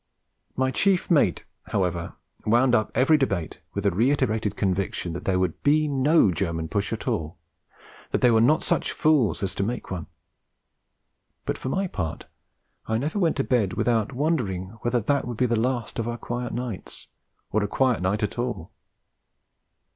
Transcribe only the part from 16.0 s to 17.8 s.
our quiet nights, or a